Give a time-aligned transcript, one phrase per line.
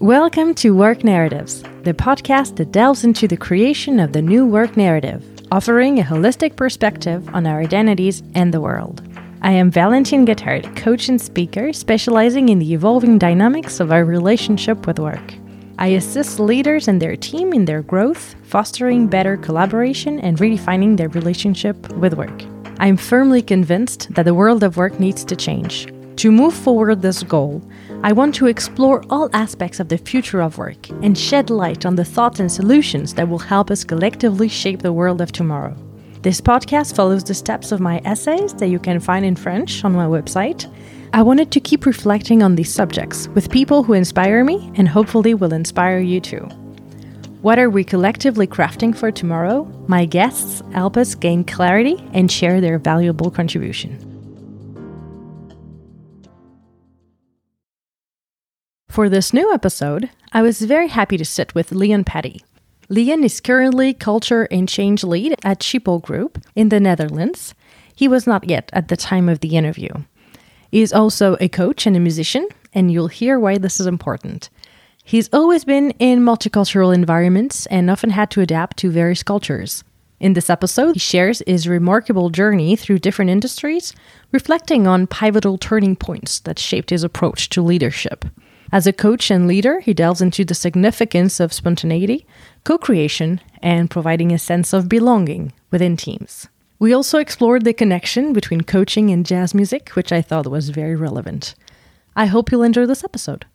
[0.00, 4.76] Welcome to Work Narratives, the podcast that delves into the creation of the new work
[4.76, 9.02] narrative, offering a holistic perspective on our identities and the world.
[9.42, 14.86] I am Valentine Gatard, coach and speaker specializing in the evolving dynamics of our relationship
[14.86, 15.34] with work.
[15.80, 21.08] I assist leaders and their team in their growth, fostering better collaboration and redefining their
[21.08, 22.44] relationship with work.
[22.78, 25.88] I am firmly convinced that the world of work needs to change.
[26.18, 27.62] To move forward this goal,
[28.00, 31.96] I want to explore all aspects of the future of work and shed light on
[31.96, 35.76] the thoughts and solutions that will help us collectively shape the world of tomorrow.
[36.22, 39.94] This podcast follows the steps of my essays that you can find in French on
[39.94, 40.72] my website.
[41.12, 45.34] I wanted to keep reflecting on these subjects with people who inspire me and hopefully
[45.34, 46.48] will inspire you too.
[47.42, 49.64] What are we collectively crafting for tomorrow?
[49.88, 54.07] My guests help us gain clarity and share their valuable contribution.
[58.98, 62.42] For this new episode, I was very happy to sit with Leon Patty.
[62.88, 67.54] Leon is currently Culture and Change Lead at Schiphol Group in the Netherlands.
[67.94, 69.90] He was not yet at the time of the interview.
[70.72, 74.50] He is also a coach and a musician, and you'll hear why this is important.
[75.04, 79.84] He's always been in multicultural environments and often had to adapt to various cultures.
[80.18, 83.94] In this episode, he shares his remarkable journey through different industries,
[84.32, 88.24] reflecting on pivotal turning points that shaped his approach to leadership.
[88.70, 92.26] As a coach and leader, he delves into the significance of spontaneity,
[92.64, 96.48] co creation, and providing a sense of belonging within teams.
[96.78, 100.94] We also explored the connection between coaching and jazz music, which I thought was very
[100.94, 101.54] relevant.
[102.14, 103.46] I hope you'll enjoy this episode.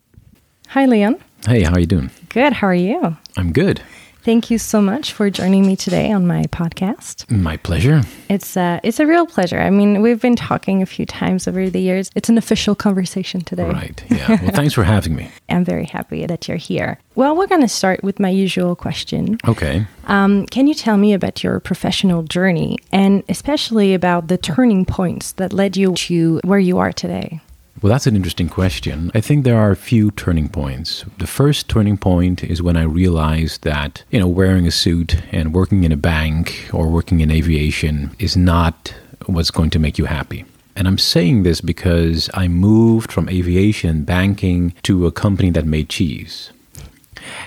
[0.68, 1.22] Hi, Leon.
[1.46, 2.10] Hey, how are you doing?
[2.28, 2.54] Good.
[2.54, 3.16] How are you?
[3.36, 3.82] I'm good.
[4.24, 7.30] Thank you so much for joining me today on my podcast.
[7.30, 8.04] My pleasure.
[8.30, 9.60] It's uh, it's a real pleasure.
[9.60, 12.10] I mean, we've been talking a few times over the years.
[12.14, 13.68] It's an official conversation today.
[13.68, 14.02] Right.
[14.08, 14.40] Yeah.
[14.40, 15.30] Well, thanks for having me.
[15.50, 16.98] I'm very happy that you're here.
[17.16, 19.36] Well, we're going to start with my usual question.
[19.46, 19.86] Okay.
[20.06, 25.32] Um, can you tell me about your professional journey and especially about the turning points
[25.32, 27.42] that led you to where you are today?
[27.82, 29.10] Well, that's an interesting question.
[29.14, 31.04] I think there are a few turning points.
[31.18, 35.52] The first turning point is when I realized that, you know, wearing a suit and
[35.52, 38.94] working in a bank or working in aviation is not
[39.26, 40.44] what's going to make you happy.
[40.76, 45.88] And I'm saying this because I moved from aviation banking to a company that made
[45.88, 46.50] cheese.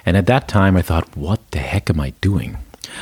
[0.05, 2.57] And at that time, I thought, what the heck am I doing?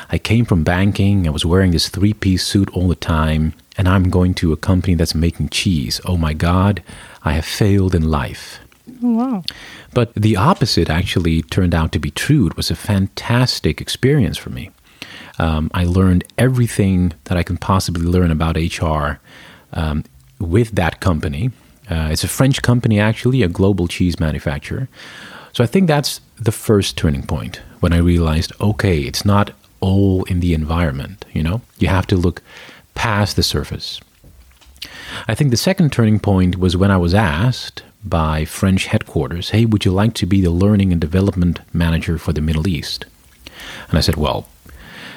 [0.09, 3.88] I came from banking, I was wearing this three piece suit all the time, and
[3.88, 6.00] I'm going to a company that's making cheese.
[6.06, 6.81] Oh my God,
[7.24, 8.59] I have failed in life.
[9.02, 9.44] Wow.
[9.94, 12.47] But the opposite actually turned out to be true.
[12.47, 14.72] It was a fantastic experience for me.
[15.38, 19.19] Um, I learned everything that I can possibly learn about HR
[19.74, 20.03] um,
[20.40, 21.52] with that company.
[21.90, 24.88] Uh, it's a French company, actually, a global cheese manufacturer.
[25.53, 30.24] So I think that's the first turning point when I realized okay, it's not all
[30.24, 31.62] in the environment, you know?
[31.78, 32.41] You have to look
[32.95, 34.01] past the surface.
[35.28, 39.66] I think the second turning point was when I was asked by French headquarters, hey,
[39.66, 43.05] would you like to be the learning and development manager for the Middle East?
[43.89, 44.47] And I said, well,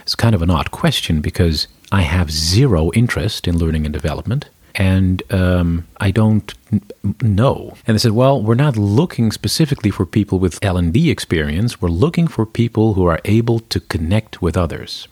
[0.02, 4.48] it's kind of an odd question because I have zero interest in learning and development
[4.74, 6.82] and um, I don't n-
[7.20, 7.76] know.
[7.86, 11.82] And they said, well, we're not looking specifically for people with L&D experience.
[11.82, 15.08] We're looking for people who are able to connect with others.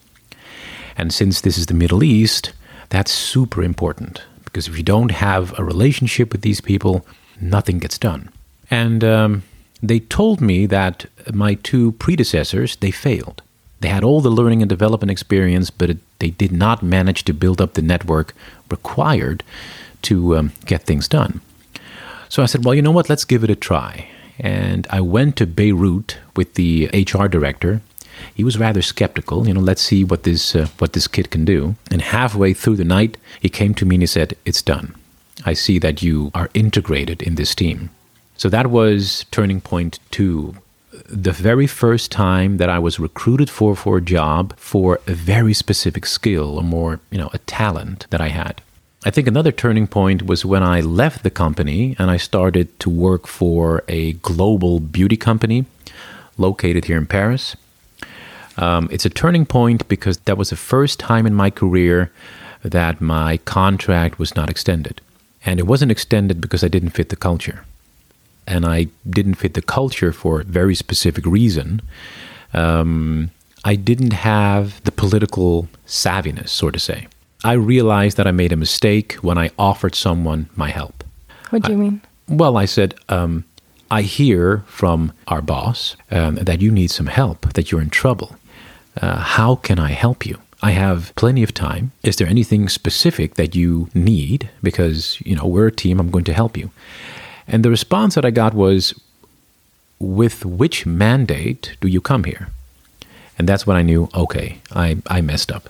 [0.97, 2.53] And since this is the Middle East,
[2.89, 7.05] that's super important because if you don't have a relationship with these people,
[7.41, 8.31] nothing gets done.
[8.71, 9.43] And um,
[9.83, 13.43] they told me that my two predecessors they failed.
[13.81, 17.35] They had all the learning and development experience, but it, they did not manage to
[17.35, 18.35] build up the network
[18.71, 19.45] required
[20.03, 21.41] to um, get things done.
[22.29, 23.09] So I said, well, you know what?
[23.09, 24.09] Let's give it a try.
[24.39, 27.83] And I went to Beirut with the HR director.
[28.35, 29.47] He was rather skeptical.
[29.47, 31.77] You know, let's see what this uh, what this kid can do.
[31.91, 34.95] And halfway through the night, he came to me and he said, "It's done.
[35.45, 37.91] I see that you are integrated in this team."
[38.37, 40.57] So that was turning point two
[41.09, 45.55] the very first time that I was recruited for for a job for a very
[45.55, 48.63] specific skill or more, you know, a talent that I had.
[49.05, 52.91] I think another turning point was when I left the company and I started to
[52.91, 55.67] work for a global beauty company
[56.39, 57.57] located here in Paris.
[58.57, 62.11] Um, it's a turning point because that was the first time in my career
[62.63, 65.01] that my contract was not extended.
[65.45, 67.65] And it wasn't extended because I didn't fit the culture
[68.47, 71.83] and I didn't fit the culture for a very specific reason.
[72.55, 73.31] Um,
[73.65, 77.09] I didn't have the political savviness, so to say.
[77.45, 81.05] I realized that I made a mistake when I offered someone my help.
[81.51, 82.01] What do you I, mean?
[82.29, 83.45] Well, I said, um,
[83.91, 88.37] I hear from our boss um, that you need some help, that you're in trouble.
[89.01, 90.39] Uh, how can I help you?
[90.63, 91.93] I have plenty of time.
[92.03, 94.49] Is there anything specific that you need?
[94.63, 96.71] Because, you know, we're a team, I'm going to help you.
[97.47, 98.99] And the response that I got was,
[99.99, 102.49] with which mandate do you come here?
[103.39, 105.69] And that's when I knew, okay, I, I messed up.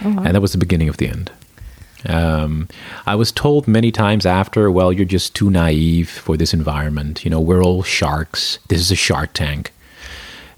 [0.00, 0.22] Uh-huh.
[0.24, 1.30] And that was the beginning of the end.
[2.08, 2.68] Um,
[3.06, 7.24] I was told many times after, well, you're just too naive for this environment.
[7.24, 8.58] You know, we're all sharks.
[8.68, 9.72] This is a shark tank.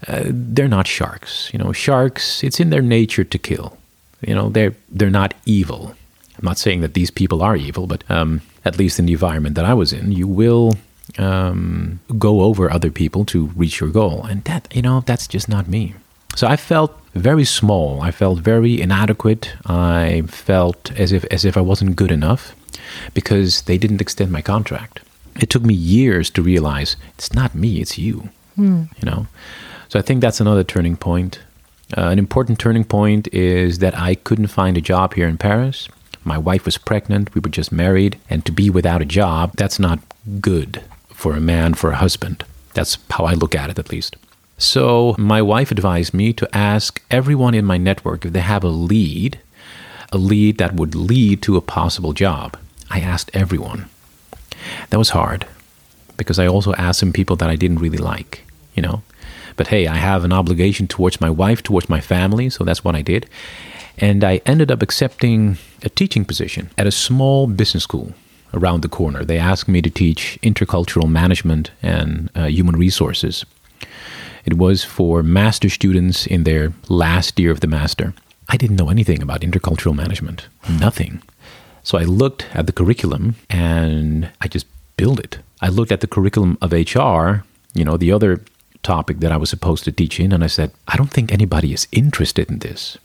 [0.07, 1.49] Uh, they're not sharks.
[1.53, 3.77] You know, sharks, it's in their nature to kill.
[4.21, 5.95] You know, they're, they're not evil.
[6.37, 9.55] I'm not saying that these people are evil, but um, at least in the environment
[9.55, 10.73] that I was in, you will
[11.17, 14.23] um, go over other people to reach your goal.
[14.25, 15.95] And that, you know, that's just not me.
[16.35, 18.01] So I felt very small.
[18.01, 19.51] I felt very inadequate.
[19.65, 22.55] I felt as if as if I wasn't good enough
[23.13, 25.01] because they didn't extend my contract.
[25.41, 28.29] It took me years to realize it's not me, it's you.
[28.57, 28.89] Mm.
[28.99, 29.27] You know.
[29.89, 31.39] So I think that's another turning point.
[31.97, 35.89] Uh, an important turning point is that I couldn't find a job here in Paris.
[36.23, 39.79] My wife was pregnant, we were just married, and to be without a job, that's
[39.79, 39.99] not
[40.39, 42.43] good for a man, for a husband.
[42.75, 44.15] That's how I look at it, at least.
[44.59, 48.69] So my wife advised me to ask everyone in my network if they have a
[48.69, 49.39] lead,
[50.11, 52.57] a lead that would lead to a possible job.
[52.91, 53.89] I asked everyone.
[54.91, 55.47] That was hard
[56.17, 58.45] because I also asked some people that I didn't really like,
[58.75, 59.01] you know.
[59.59, 62.95] But hey, I have an obligation towards my wife, towards my family, so that's what
[62.95, 63.27] I did.
[63.97, 68.13] And I ended up accepting a teaching position at a small business school
[68.53, 69.25] around the corner.
[69.25, 73.45] They asked me to teach intercultural management and uh, human resources.
[74.45, 78.13] It was for master students in their last year of the master.
[78.47, 81.21] I didn't know anything about intercultural management, nothing.
[81.83, 85.39] So I looked at the curriculum and I just built it.
[85.59, 88.39] I looked at the curriculum of HR, you know, the other
[88.83, 91.73] topic that I was supposed to teach in, and I said, I don't think anybody
[91.73, 92.97] is interested in this.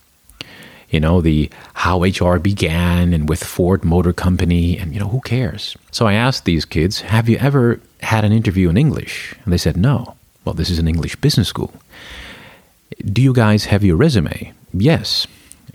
[0.91, 5.21] You know, the how HR began and with Ford Motor Company, and you know, who
[5.21, 5.77] cares?
[5.91, 9.35] So I asked these kids, Have you ever had an interview in English?
[9.45, 10.17] And they said, No.
[10.45, 11.73] Well, this is an English business school.
[13.05, 14.53] Do you guys have your resume?
[14.73, 15.27] Yes.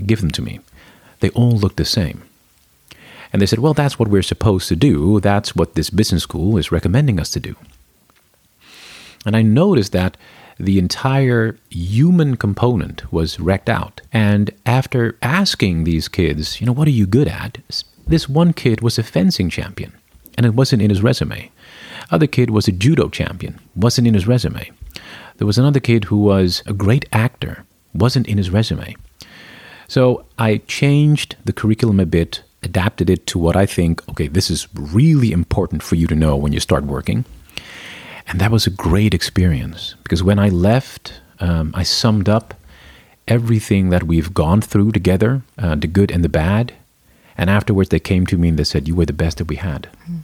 [0.06, 0.60] Give them to me.
[1.20, 2.22] They all look the same.
[3.34, 5.20] And they said, Well, that's what we're supposed to do.
[5.20, 7.56] That's what this business school is recommending us to do.
[9.26, 10.18] And I noticed that
[10.60, 14.02] the entire human component was wrecked out.
[14.12, 17.60] And after asking these kids, you know, what are you good at?
[18.06, 19.94] This one kid was a fencing champion,
[20.38, 21.52] and it wasn't in his resume.
[22.12, 24.72] Other kid was a judo champion, wasn't in his resume.
[25.38, 28.96] There was another kid who was a great actor, wasn't in his resume.
[29.88, 34.52] So I changed the curriculum a bit, adapted it to what I think, okay, this
[34.52, 37.26] is really important for you to know when you start working.
[38.30, 42.54] And that was a great experience because when I left, um, I summed up
[43.28, 46.74] everything that we've gone through together, uh, the good and the bad.
[47.36, 49.56] And afterwards, they came to me and they said, You were the best that we
[49.56, 49.90] had.
[50.08, 50.20] Mm.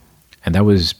[0.45, 0.93] And that was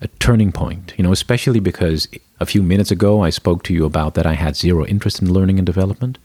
[0.00, 2.08] a turning point, you know, especially because
[2.40, 5.32] a few minutes ago I spoke to you about that I had zero interest in
[5.32, 6.18] learning and development.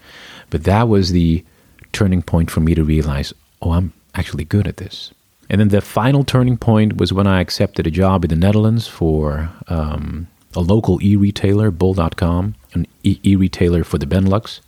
[0.50, 1.44] But that was the
[1.92, 5.12] turning point for me to realize, oh, I'm actually good at this.
[5.49, 8.88] And then the final turning point was when I accepted a job in the Netherlands
[8.88, 14.59] for um, a local e retailer, Bol.com, an e retailer for the Benelux.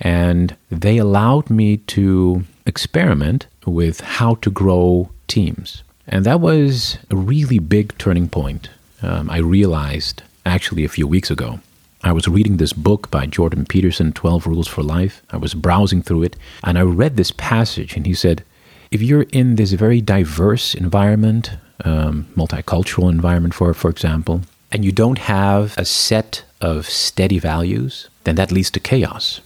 [0.00, 5.82] And they allowed me to experiment with how to grow teams.
[6.06, 8.68] And that was a really big turning point.
[9.02, 11.60] Um, I realized actually a few weeks ago.
[12.04, 15.22] I was reading this book by Jordan Peterson, 12 Rules for Life.
[15.30, 18.44] I was browsing through it and I read this passage, and he said,
[18.90, 21.52] If you're in this very diverse environment,
[21.84, 28.08] um, multicultural environment, for, for example, and you don't have a set of steady values,
[28.24, 29.40] then that leads to chaos.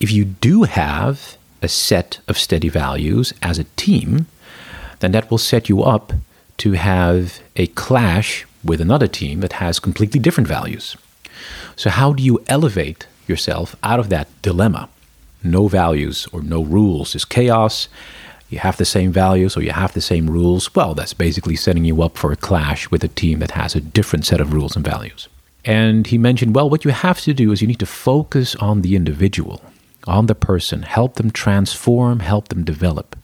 [0.00, 4.26] If you do have a set of steady values as a team,
[5.00, 6.12] then that will set you up
[6.58, 10.96] to have a clash with another team that has completely different values.
[11.76, 14.88] So, how do you elevate yourself out of that dilemma?
[15.42, 17.88] No values or no rules is chaos.
[18.54, 20.72] You have the same values or you have the same rules.
[20.76, 23.80] Well, that's basically setting you up for a clash with a team that has a
[23.80, 25.26] different set of rules and values.
[25.64, 28.82] And he mentioned, well, what you have to do is you need to focus on
[28.82, 29.60] the individual,
[30.06, 33.18] on the person, help them transform, help them develop.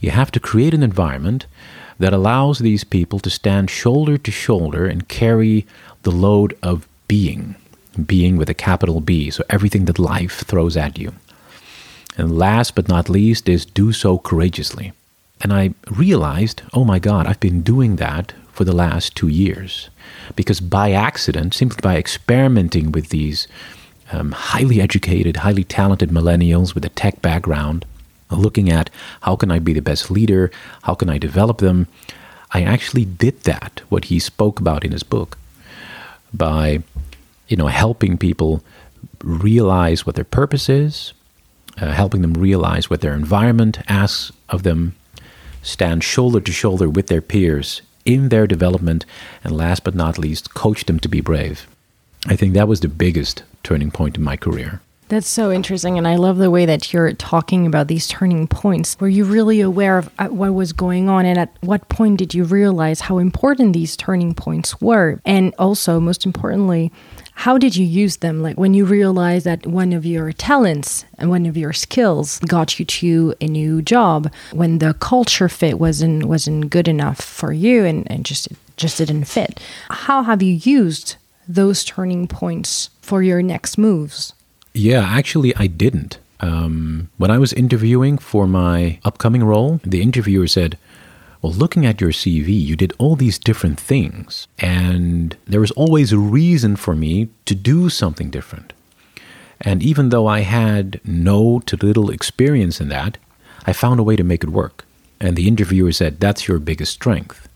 [0.00, 1.46] You have to create an environment
[1.98, 5.66] that allows these people to stand shoulder to shoulder and carry
[6.04, 7.56] the load of being,
[8.06, 11.14] being with a capital B, so everything that life throws at you.
[12.18, 14.92] And last but not least is do so courageously.
[15.40, 19.88] And I realized, oh my God, I've been doing that for the last two years.
[20.34, 23.46] Because by accident, simply by experimenting with these
[24.10, 27.84] um, highly educated, highly talented millennials with a tech background,
[28.30, 28.90] looking at
[29.22, 30.50] how can I be the best leader,
[30.82, 31.86] how can I develop them,
[32.52, 35.38] I actually did that, what he spoke about in his book,
[36.32, 36.82] by
[37.48, 38.62] you know helping people
[39.22, 41.12] realize what their purpose is,
[41.80, 44.94] uh, helping them realize what their environment asks of them,
[45.62, 49.04] stand shoulder to shoulder with their peers in their development,
[49.44, 51.66] and last but not least, coach them to be brave.
[52.26, 54.80] I think that was the biggest turning point in my career.
[55.08, 55.96] That's so interesting.
[55.96, 58.98] And I love the way that you're talking about these turning points.
[59.00, 61.24] Were you really aware of uh, what was going on?
[61.24, 65.18] And at what point did you realize how important these turning points were?
[65.24, 66.92] And also, most importantly,
[67.38, 68.42] how did you use them?
[68.42, 72.80] Like when you realized that one of your talents and one of your skills got
[72.80, 77.84] you to a new job, when the culture fit wasn't wasn't good enough for you
[77.84, 79.60] and, and just just didn't fit.
[79.88, 81.14] How have you used
[81.46, 84.32] those turning points for your next moves?
[84.74, 86.18] Yeah, actually, I didn't.
[86.40, 90.76] Um, when I was interviewing for my upcoming role, the interviewer said,
[91.40, 94.48] Well, looking at your CV, you did all these different things.
[94.58, 98.72] And there was always a reason for me to do something different.
[99.60, 103.18] And even though I had no to little experience in that,
[103.66, 104.84] I found a way to make it work.
[105.20, 107.48] And the interviewer said, That's your biggest strength.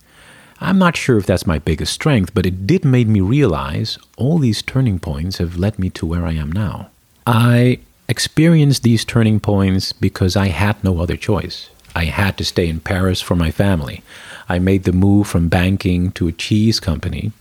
[0.60, 4.38] I'm not sure if that's my biggest strength, but it did make me realize all
[4.38, 6.90] these turning points have led me to where I am now.
[7.26, 11.70] I experienced these turning points because I had no other choice.
[11.94, 14.02] I had to stay in Paris for my family.
[14.48, 17.32] I made the move from banking to a cheese company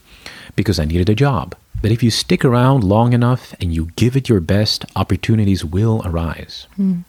[0.55, 1.55] because I needed a job.
[1.81, 6.01] But if you stick around long enough and you give it your best, opportunities will
[6.05, 6.67] arise.
[6.77, 7.05] Mm.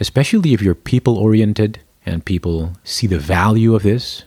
[0.00, 4.24] Especially if you're people oriented and people see the value of this,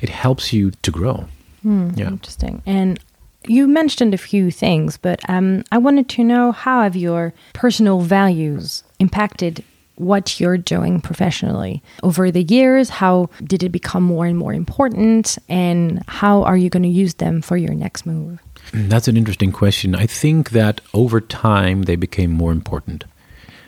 [0.00, 1.28] it helps you to grow.
[1.64, 2.08] Mm, yeah.
[2.08, 2.62] Interesting.
[2.66, 2.98] And
[3.46, 8.00] you mentioned a few things, but um, I wanted to know how have your personal
[8.00, 9.64] values impacted
[9.98, 12.88] what you're doing professionally over the years?
[12.88, 15.38] How did it become more and more important?
[15.48, 18.40] And how are you going to use them for your next move?
[18.72, 19.94] That's an interesting question.
[19.94, 23.04] I think that over time they became more important.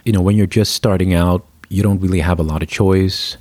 [0.04, 3.36] You know, when you're just starting out, you don't really have a lot of choice.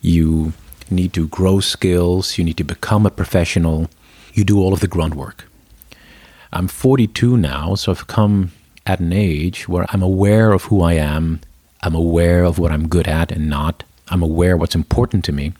[0.00, 0.52] You
[0.90, 3.90] need to grow skills, you need to become a professional,
[4.34, 5.48] you do all of the groundwork.
[6.52, 8.52] I'm 42 now, so I've come
[8.86, 11.40] at an age where I'm aware of who I am,
[11.82, 15.52] I'm aware of what I'm good at and not, I'm aware what's important to me.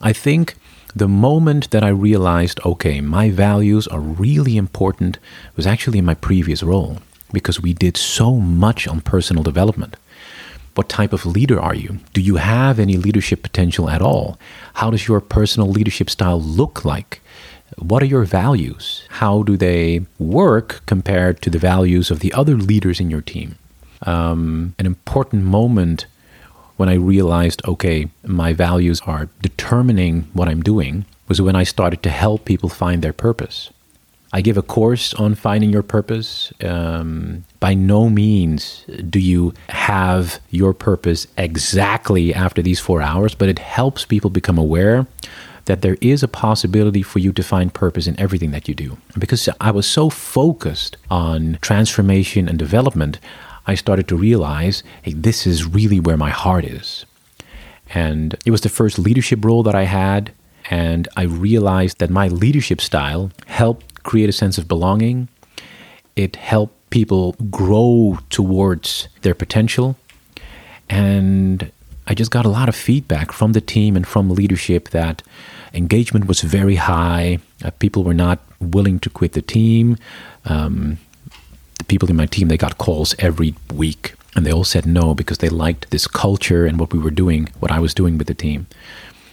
[0.00, 0.56] I think
[0.94, 5.18] the moment that I realized, okay, my values are really important
[5.56, 6.98] was actually in my previous role
[7.32, 9.96] because we did so much on personal development.
[10.74, 11.98] What type of leader are you?
[12.12, 14.38] Do you have any leadership potential at all?
[14.74, 17.20] How does your personal leadership style look like?
[17.78, 19.04] What are your values?
[19.08, 23.56] How do they work compared to the values of the other leaders in your team?
[24.04, 26.06] Um, an important moment
[26.76, 32.02] when I realized, okay, my values are determining what I'm doing was when I started
[32.02, 33.70] to help people find their purpose.
[34.32, 36.52] I give a course on finding your purpose.
[36.64, 43.48] Um, by no means do you have your purpose exactly after these four hours, but
[43.48, 45.06] it helps people become aware
[45.66, 48.98] that there is a possibility for you to find purpose in everything that you do.
[49.16, 53.20] Because I was so focused on transformation and development,
[53.66, 57.06] I started to realize hey, this is really where my heart is.
[57.92, 60.32] And it was the first leadership role that I had.
[60.70, 65.28] And I realized that my leadership style helped create a sense of belonging.
[66.16, 69.96] It helped people grow towards their potential.
[70.88, 71.70] And
[72.06, 75.22] I just got a lot of feedback from the team and from leadership that
[75.72, 77.38] engagement was very high.
[77.64, 79.96] Uh, people were not willing to quit the team.
[80.44, 80.98] Um,
[81.84, 85.14] the people in my team they got calls every week, and they all said no
[85.14, 88.26] because they liked this culture and what we were doing, what I was doing with
[88.26, 88.66] the team.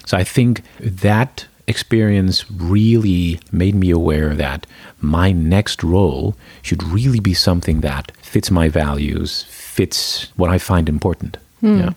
[0.06, 4.68] So I think that experience really made me aware that
[5.00, 10.90] my next role should really be something that fits my values, fits what I find
[10.90, 11.38] important.
[11.62, 11.80] Hmm.
[11.80, 11.94] Yeah.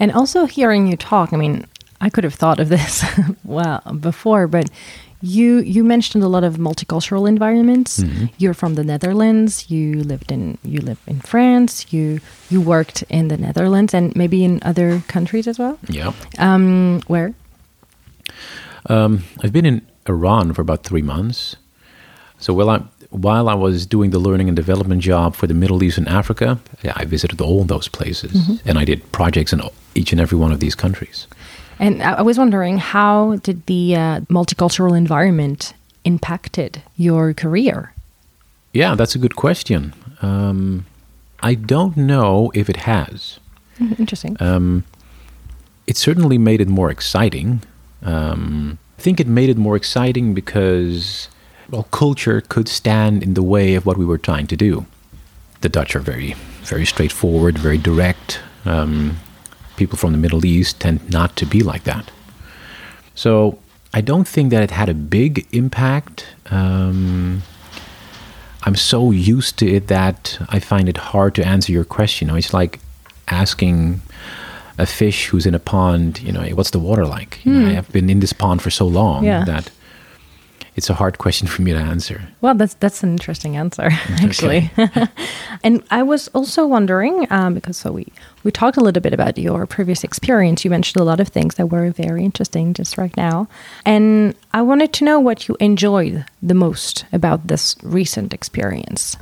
[0.00, 1.66] And also hearing you talk, I mean,
[2.00, 3.04] I could have thought of this
[3.44, 4.68] well before, but
[5.24, 8.00] you you mentioned a lot of multicultural environments.
[8.00, 8.26] Mm-hmm.
[8.38, 9.70] You're from the Netherlands.
[9.70, 11.92] You lived in you live in France.
[11.92, 15.78] You you worked in the Netherlands and maybe in other countries as well.
[15.88, 16.12] Yeah.
[16.38, 17.34] Um, where?
[18.86, 21.56] Um, I've been in Iran for about three months.
[22.38, 25.82] So while I while I was doing the learning and development job for the Middle
[25.82, 26.58] East and Africa,
[26.94, 28.68] I visited all those places mm-hmm.
[28.68, 29.62] and I did projects in
[29.94, 31.26] each and every one of these countries.
[31.78, 37.92] And I was wondering, how did the uh, multicultural environment impacted your career?
[38.72, 39.94] Yeah, that's a good question.
[40.22, 40.86] Um,
[41.40, 43.38] I don't know if it has.
[43.98, 44.36] Interesting.
[44.40, 44.84] Um,
[45.86, 47.62] it certainly made it more exciting.
[48.02, 51.28] Um, I think it made it more exciting because,
[51.70, 54.86] well, culture could stand in the way of what we were trying to do.
[55.60, 58.40] The Dutch are very, very straightforward, very direct.
[58.64, 59.18] Um,
[59.76, 62.10] people from the Middle East tend not to be like that.
[63.14, 63.58] So
[63.92, 66.26] I don't think that it had a big impact.
[66.50, 67.42] Um,
[68.64, 72.26] I'm so used to it that I find it hard to answer your question.
[72.28, 72.80] You know, it's like
[73.28, 74.00] asking
[74.78, 77.44] a fish who's in a pond, you know, what's the water like?
[77.44, 79.26] You know, I have been in this pond for so long Hmm.
[79.26, 79.44] Yeah.
[79.44, 79.70] that
[80.76, 82.28] it's a hard question for me to answer.
[82.40, 83.90] Well, that's that's an interesting answer,
[84.20, 84.70] actually.
[85.62, 88.06] and I was also wondering um, because so we
[88.42, 90.64] we talked a little bit about your previous experience.
[90.64, 93.48] You mentioned a lot of things that were very interesting just right now,
[93.84, 99.16] and I wanted to know what you enjoyed the most about this recent experience.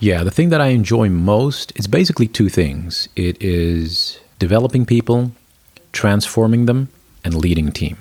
[0.00, 3.08] Yeah, the thing that I enjoy most is basically two things.
[3.16, 5.32] It is developing people,
[5.92, 6.88] transforming them,
[7.24, 7.96] and leading team.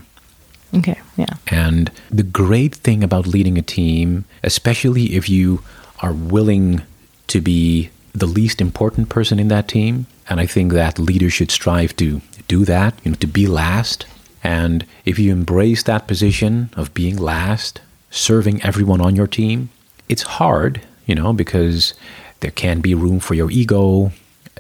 [0.76, 5.64] Okay, yeah, And the great thing about leading a team, especially if you
[6.02, 6.82] are willing
[7.28, 11.52] to be the least important person in that team, and I think that leaders should
[11.52, 14.06] strive to do that, you know, to be last.
[14.44, 17.82] And if you embrace that position of being last,
[18.12, 19.70] serving everyone on your team,
[20.10, 21.94] it's hard, you know, because
[22.40, 24.12] there can be room for your ego.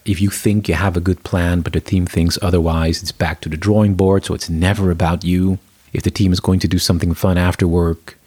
[0.05, 3.41] If you think you have a good plan, but the team thinks otherwise, it's back
[3.41, 4.25] to the drawing board.
[4.25, 5.59] So it's never about you.
[5.97, 8.19] If the team is going to do something fun after work,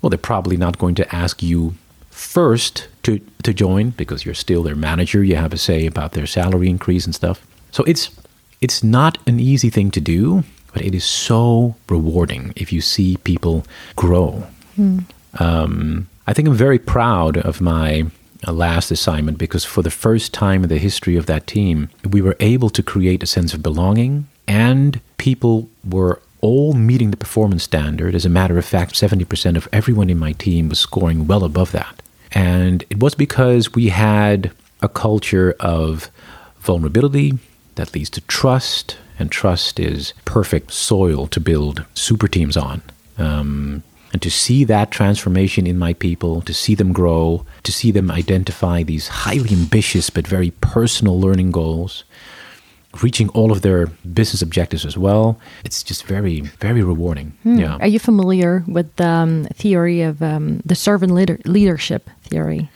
[0.00, 1.74] well, they're probably not going to ask you
[2.08, 5.24] first to, to join because you're still their manager.
[5.24, 7.44] You have a say about their salary increase and stuff.
[7.72, 8.10] So it's
[8.60, 13.16] it's not an easy thing to do, but it is so rewarding if you see
[13.18, 13.66] people
[13.96, 14.44] grow.
[15.40, 18.06] Um, I think I'm very proud of my
[18.46, 22.22] uh, last assignment because for the first time in the history of that team, we
[22.22, 27.64] were able to create a sense of belonging and people were all meeting the performance
[27.64, 28.14] standard.
[28.14, 31.72] As a matter of fact, 70% of everyone in my team was scoring well above
[31.72, 32.02] that.
[32.32, 34.50] And it was because we had
[34.82, 36.10] a culture of
[36.60, 37.38] vulnerability
[37.76, 42.82] that leads to trust, and trust is perfect soil to build super teams on.
[43.18, 47.90] Um, and to see that transformation in my people, to see them grow, to see
[47.90, 52.04] them identify these highly ambitious but very personal learning goals,
[53.02, 57.32] reaching all of their business objectives as well, it's just very, very rewarding.
[57.44, 57.76] Yeah.
[57.80, 62.68] Are you familiar with the um, theory of um, the servant leader- leadership theory?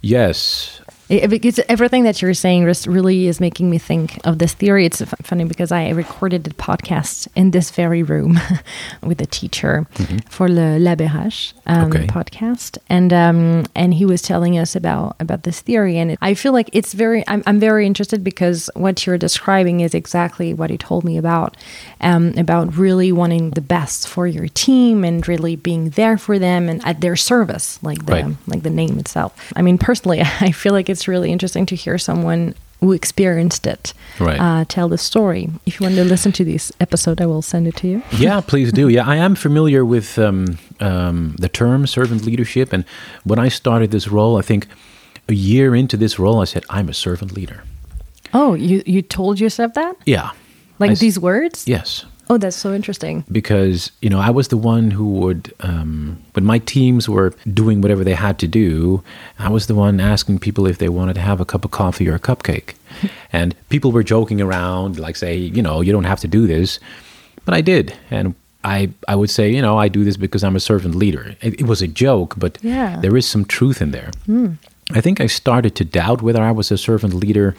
[0.00, 0.80] Yes.
[1.08, 4.84] It, because everything that you're saying just really is making me think of this theory.
[4.84, 8.38] It's funny because I recorded a podcast in this very room
[9.02, 9.86] with a teacher
[10.28, 12.06] for Le Labérage um, Okay.
[12.06, 16.34] podcast, and um, and he was telling us about about this theory, and it, I
[16.34, 17.24] feel like it's very.
[17.26, 21.56] I'm, I'm very interested because what you're describing is exactly what he told me about,
[22.00, 26.68] um, about really wanting the best for your team and really being there for them
[26.68, 28.36] and at their service, like the Right.
[28.46, 29.32] like the name itself.
[29.56, 33.92] I mean, personally, I feel like it's really interesting to hear someone who experienced it
[34.20, 34.40] Right.
[34.40, 35.50] uh, tell the story.
[35.66, 38.02] If you want to listen to this episode, I will send it to you.
[38.18, 38.88] yeah, please do.
[38.88, 42.72] Yeah, I am familiar with um, um, the term servant leadership.
[42.72, 42.84] And
[43.24, 44.66] when I started this role, I think
[45.28, 47.62] a year into this role, I said, I'm a servant leader.
[48.32, 49.96] Oh, you you told yourself that?
[50.06, 50.30] Yeah.
[50.78, 51.66] Like I these words?
[51.66, 52.04] Yes.
[52.30, 53.24] Oh, that's so interesting.
[53.32, 57.80] because you know I was the one who would um, when my teams were doing
[57.80, 59.02] whatever they had to do,
[59.38, 62.08] I was the one asking people if they wanted to have a cup of coffee
[62.08, 62.74] or a cupcake,
[63.32, 66.78] and people were joking around like say you know you don't have to do this,
[67.44, 70.56] but I did, and I I would say you know I do this because I'm
[70.56, 71.34] a servant leader.
[71.40, 73.00] It, it was a joke, but Yeah.
[73.00, 74.10] there is some truth in there.
[74.96, 77.54] I think I started to doubt whether I was a servant leader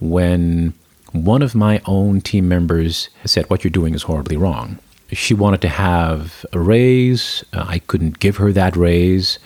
[0.00, 0.72] when
[1.12, 4.78] one of my own team members said, What you're doing is horribly wrong.
[5.12, 7.44] She wanted to have a raise.
[7.52, 9.38] Uh, I couldn't give her that raise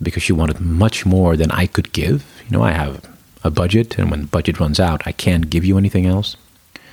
[0.00, 2.24] because she wanted much more than I could give.
[2.46, 3.04] You know, I have
[3.42, 6.36] a budget, and when the budget runs out, I can't give you anything else.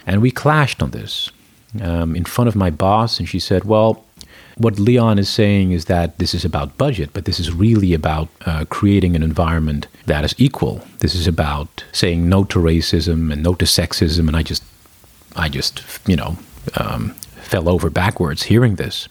[0.07, 1.29] And we clashed on this
[1.81, 4.04] um, in front of my boss, and she said, Well,
[4.57, 8.29] what Leon is saying is that this is about budget, but this is really about
[8.45, 10.85] uh, creating an environment that is equal.
[10.99, 14.27] This is about saying no to racism and no to sexism.
[14.27, 14.63] And I just,
[15.35, 16.37] I just, you know,
[16.75, 17.09] um,
[17.41, 19.09] fell over backwards hearing this.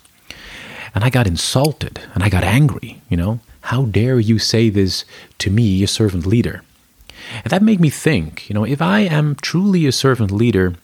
[0.94, 3.40] And I got insulted and I got angry, you know.
[3.68, 5.04] How dare you say this
[5.38, 6.62] to me, a servant leader?
[7.42, 10.74] And that made me think, you know, if I am truly a servant leader,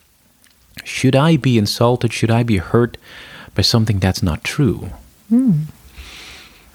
[0.85, 2.13] should I be insulted?
[2.13, 2.97] Should I be hurt
[3.55, 4.91] by something that's not true?
[5.29, 5.63] Hmm.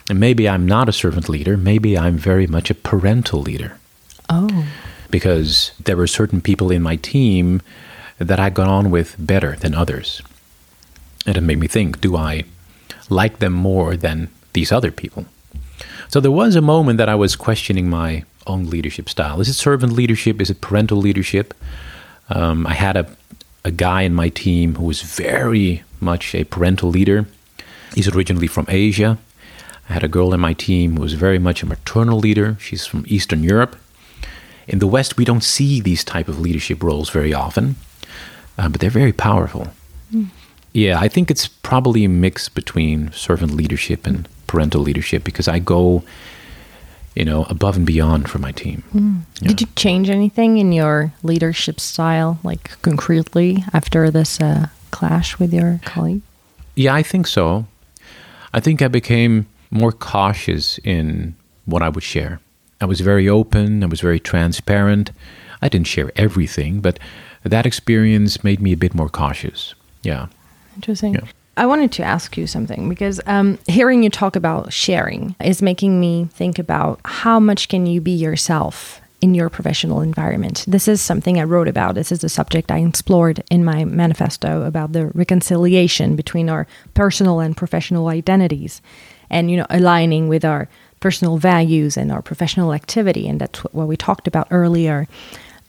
[0.09, 1.57] And maybe I'm not a servant leader.
[1.57, 3.79] Maybe I'm very much a parental leader.
[4.29, 4.67] Oh.
[5.09, 7.61] Because there were certain people in my team
[8.17, 10.21] that I got on with better than others.
[11.25, 12.43] And it made me think do I
[13.09, 15.25] like them more than these other people?
[16.07, 19.41] So there was a moment that I was questioning my own leadership style.
[19.41, 20.39] Is it servant leadership?
[20.39, 21.53] Is it parental leadership?
[22.29, 23.07] Um, I had a,
[23.63, 27.25] a guy in my team who was very much a parental leader.
[27.93, 29.17] He's originally from Asia.
[29.89, 32.57] I had a girl in my team who was very much a maternal leader.
[32.59, 33.75] She's from Eastern Europe.
[34.67, 37.75] In the West, we don't see these type of leadership roles very often,
[38.57, 39.67] uh, but they're very powerful.
[40.13, 40.29] Mm.
[40.73, 45.59] Yeah, I think it's probably a mix between servant leadership and parental leadership because I
[45.59, 46.03] go,
[47.15, 48.83] you know, above and beyond for my team.
[48.93, 49.21] Mm.
[49.39, 49.47] Yeah.
[49.49, 55.53] Did you change anything in your leadership style, like concretely, after this uh, clash with
[55.53, 56.21] your colleague?
[56.75, 57.65] Yeah, I think so.
[58.53, 62.39] I think I became more cautious in what I would share.
[62.81, 65.11] I was very open, I was very transparent.
[65.61, 66.99] I didn't share everything, but
[67.43, 69.73] that experience made me a bit more cautious.
[70.03, 70.27] Yeah.
[70.75, 71.15] Interesting.
[71.15, 71.21] Yeah.
[71.57, 75.99] I wanted to ask you something because um, hearing you talk about sharing is making
[75.99, 80.65] me think about how much can you be yourself in your professional environment.
[80.67, 81.95] This is something I wrote about.
[81.95, 87.39] This is a subject I explored in my manifesto about the reconciliation between our personal
[87.39, 88.81] and professional identities
[89.31, 93.87] and you know aligning with our personal values and our professional activity and that's what
[93.87, 95.07] we talked about earlier.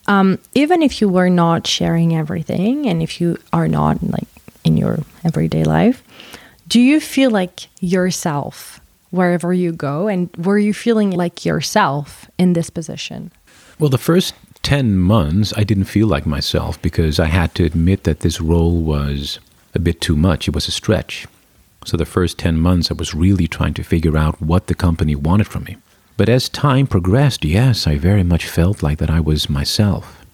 [0.07, 4.29] Um, even if you were not sharing everything and if you are not like
[4.67, 6.03] in your everyday life.
[6.69, 10.09] Do you feel like yourself wherever you go?
[10.09, 13.31] And were you feeling like yourself in this position?
[13.79, 18.05] Well, the first 10 months, I didn't feel like myself because I had to admit
[18.05, 19.39] that this role was
[19.75, 20.49] a bit too much.
[20.49, 21.27] It was a stretch.
[21.85, 25.15] So the first 10 months, I was really trying to figure out what the company
[25.15, 25.77] wanted from me.
[26.17, 30.25] But as time progressed, yes, I very much felt like that I was myself.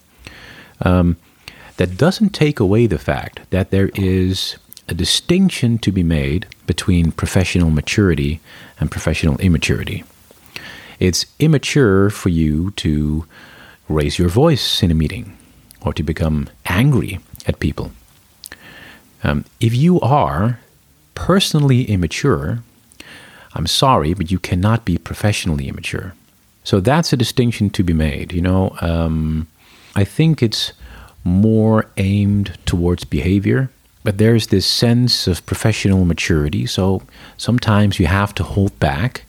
[0.80, 1.16] Um,
[1.78, 4.56] that doesn't take away the fact that there is
[4.88, 8.40] a distinction to be made between professional maturity
[8.78, 10.04] and professional immaturity.
[11.02, 13.26] It's immature for you to
[13.88, 15.36] raise your voice in a meeting
[15.80, 17.90] or to become angry at people.
[19.24, 20.60] Um, if you are
[21.16, 22.62] personally immature,
[23.54, 26.14] I'm sorry, but you cannot be professionally immature.
[26.62, 28.32] So that's a distinction to be made.
[28.32, 29.48] You know, um,
[29.96, 30.72] I think it's
[31.24, 33.70] more aimed towards behavior.
[34.04, 36.64] But there's this sense of professional maturity.
[36.66, 37.02] So
[37.38, 39.24] sometimes you have to hold back.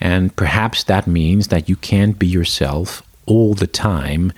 [0.00, 4.32] And perhaps that means that you can't be yourself all the time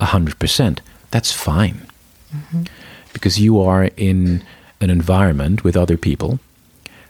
[0.00, 0.78] 100%.
[1.10, 1.86] That's fine.
[2.34, 2.64] Mm-hmm.
[3.12, 4.42] Because you are in
[4.80, 6.40] an environment with other people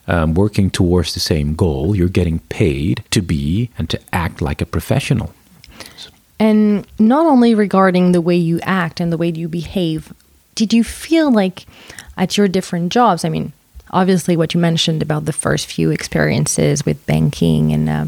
[0.06, 1.94] um, working towards the same goal.
[1.94, 5.34] You're getting paid to be and to act like a professional.
[6.38, 10.12] And not only regarding the way you act and the way you behave,
[10.54, 11.66] did you feel like
[12.16, 13.24] at your different jobs?
[13.24, 13.52] I mean,
[13.90, 18.06] obviously, what you mentioned about the first few experiences with banking and uh,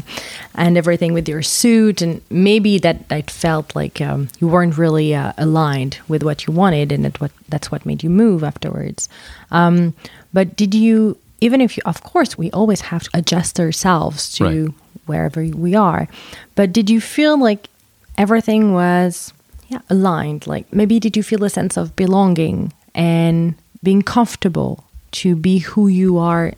[0.55, 5.15] and everything with your suit, and maybe that that felt like um, you weren't really
[5.15, 9.09] uh, aligned with what you wanted, and that what that's what made you move afterwards.
[9.51, 9.93] Um,
[10.33, 11.17] but did you?
[11.39, 14.73] Even if you, of course, we always have to adjust ourselves to right.
[15.05, 16.07] wherever we are.
[16.55, 17.69] But did you feel like
[18.17, 19.33] everything was
[19.67, 24.83] yeah aligned like maybe did you feel a sense of belonging and being comfortable
[25.21, 26.53] to be who you are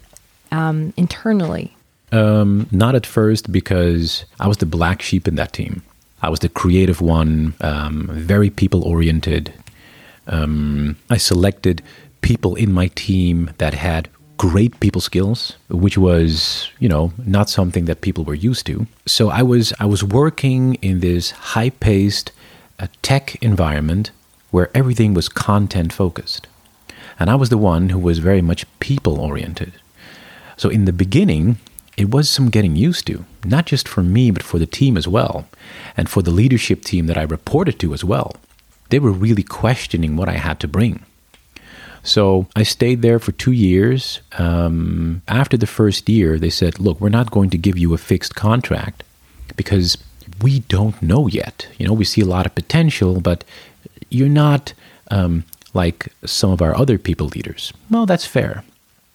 [0.52, 1.76] um, internally
[2.12, 5.82] um, not at first because i was the black sheep in that team
[6.22, 9.54] i was the creative one um, very people oriented
[10.28, 11.82] um, i selected
[12.22, 17.86] people in my team that had great people skills, which was, you know, not something
[17.86, 18.88] that people were used to.
[19.06, 22.32] So I was I was working in this high-paced
[22.80, 24.12] uh, tech environment
[24.52, 26.48] where everything was content focused.
[27.19, 29.73] And I was the one who was very much people oriented.
[30.58, 31.58] So in the beginning,
[31.97, 35.08] it was some getting used to, not just for me, but for the team as
[35.08, 35.45] well,
[35.97, 38.36] and for the leadership team that I reported to as well.
[38.89, 41.03] They were really questioning what I had to bring.
[42.03, 44.21] So I stayed there for two years.
[44.38, 47.97] Um, after the first year, they said, look, we're not going to give you a
[47.97, 49.03] fixed contract
[49.58, 49.97] because
[50.41, 51.67] we don't know yet.
[51.77, 53.43] You know, we see a lot of potential, but
[54.10, 54.73] you're not
[55.12, 57.73] um, like some of our other people leaders.
[57.89, 58.63] Well, that's fair.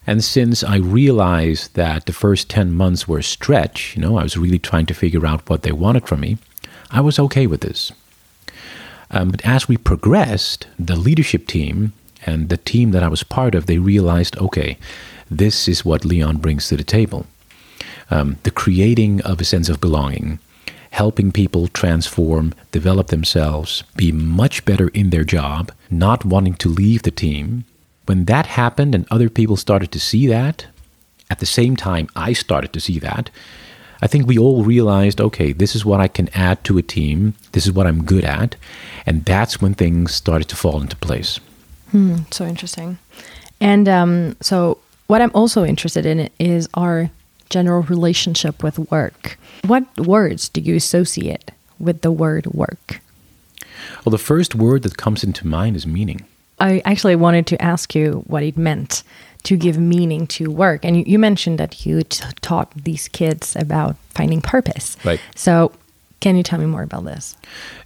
[0.07, 4.23] And since I realized that the first 10 months were a stretch, you know, I
[4.23, 6.37] was really trying to figure out what they wanted from me,
[6.91, 7.91] I was okay with this.
[9.11, 11.93] Um, but as we progressed, the leadership team
[12.25, 14.77] And the team that I was part of, they realized, okay,
[15.29, 17.27] this is what Leon brings to the table.
[18.09, 20.39] Um, the creating of a sense of belonging,
[20.91, 27.03] helping people transform, develop themselves, be much better in their job, not wanting to leave
[27.03, 27.65] the team.
[28.05, 30.67] When that happened and other people started to see that,
[31.29, 33.29] at the same time I started to see that,
[34.01, 37.33] I think we all realized okay, this is what I can add to a team,
[37.53, 38.55] this is what I'm good at,
[39.05, 41.39] and that's when things started to fall into place.
[41.91, 42.97] Hmm, so interesting.
[43.61, 47.09] And um, so, what I'm also interested in is our
[47.49, 49.37] general relationship with work.
[49.65, 52.99] What words do you associate with the word work?
[54.03, 56.25] Well, the first word that comes into mind is meaning.
[56.59, 59.03] I actually wanted to ask you what it meant
[59.43, 60.83] to give meaning to work.
[60.83, 64.97] And you, you mentioned that you taught these kids about finding purpose.
[65.05, 65.19] Right.
[65.35, 65.71] So,
[66.19, 67.37] can you tell me more about this?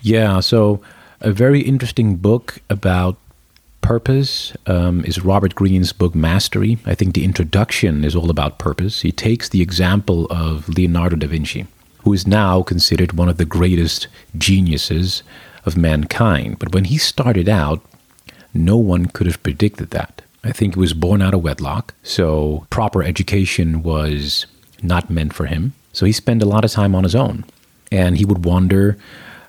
[0.01, 0.39] Yeah.
[0.39, 0.81] So,
[1.21, 3.17] a very interesting book about
[3.81, 6.77] purpose um, is Robert Greene's book Mastery.
[6.85, 9.01] I think the introduction is all about purpose.
[9.01, 11.65] He takes the example of Leonardo da Vinci,
[12.03, 14.07] who is now considered one of the greatest
[14.38, 15.23] geniuses
[15.65, 16.60] of mankind.
[16.60, 17.82] But when he started out,
[18.54, 20.22] no one could have predicted that.
[20.43, 24.45] I think he was born out of wedlock, so proper education was
[24.82, 25.74] not meant for him.
[25.91, 27.43] So he spent a lot of time on his own.
[27.91, 28.98] And he would wander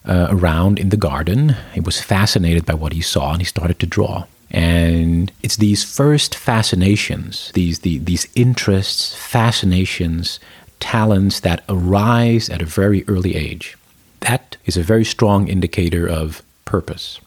[0.04, 1.56] uh, around in the garden.
[1.72, 4.24] He was fascinated by what he saw and he started to draw.
[4.50, 10.40] And it's these first fascinations, these, the, these interests, fascinations,
[10.80, 13.76] talents that arise at a very early age.
[14.20, 17.20] That is a very strong indicator of purpose.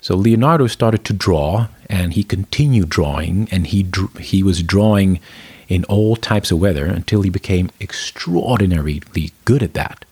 [0.00, 5.20] So Leonardo started to draw and he continued drawing and he, drew, he was drawing
[5.68, 9.02] in all types of weather until he became extraordinarily
[9.44, 10.04] good at that.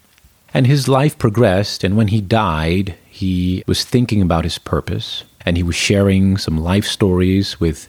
[0.53, 5.57] And his life progressed, and when he died, he was thinking about his purpose, and
[5.57, 7.89] he was sharing some life stories with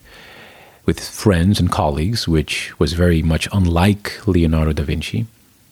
[0.85, 5.25] with friends and colleagues, which was very much unlike Leonardo da Vinci.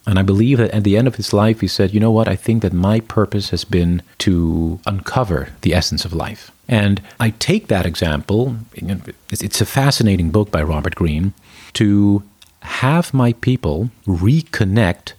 [0.07, 2.27] And I believe that at the end of his life, he said, You know what?
[2.27, 6.51] I think that my purpose has been to uncover the essence of life.
[6.67, 11.33] And I take that example, it's a fascinating book by Robert Greene,
[11.73, 12.23] to
[12.61, 15.13] have my people reconnect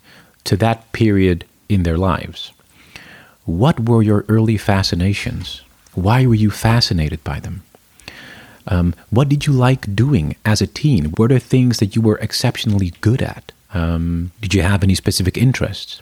[0.45, 2.53] to that period in their lives.
[3.45, 5.63] What were your early fascinations?
[5.95, 7.63] Why were you fascinated by them?
[8.67, 11.13] Um, what did you like doing as a teen?
[11.17, 13.53] Were there things that you were exceptionally good at?
[13.77, 16.01] Um, did you have any specific interests?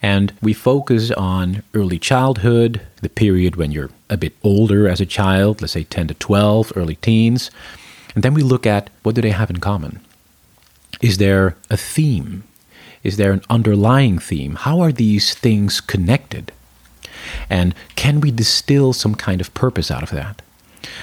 [0.00, 5.06] And we focus on early childhood, the period when you're a bit older as a
[5.06, 7.50] child, let's say 10 to 12, early teens.
[8.14, 10.00] And then we look at what do they have in common?
[11.00, 12.44] Is there a theme?
[13.02, 14.54] Is there an underlying theme?
[14.54, 16.52] How are these things connected?
[17.50, 20.42] And can we distill some kind of purpose out of that?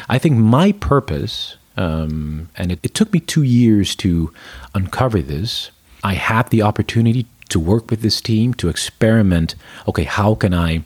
[0.08, 4.34] I think my purpose, um, and it, it took me two years to
[4.74, 5.72] uncover this,
[6.04, 9.56] I had the opportunity to work with this team to experiment
[9.88, 10.84] okay, how can I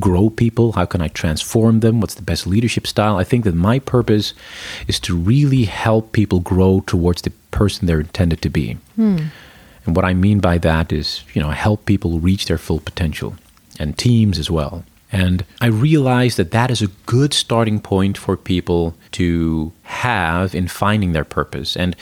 [0.00, 0.72] grow people?
[0.72, 2.00] How can I transform them?
[2.00, 3.16] What's the best leadership style?
[3.16, 4.34] I think that my purpose
[4.88, 8.78] is to really help people grow towards the person they're intended to be.
[8.96, 9.26] Hmm.
[9.84, 13.34] And what I mean by that is, you know, help people reach their full potential
[13.78, 14.84] and teams as well.
[15.10, 20.68] And I realize that that is a good starting point for people to have in
[20.68, 21.76] finding their purpose.
[21.76, 21.94] And